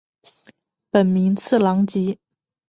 [0.89, 2.17] 本名次郎吉。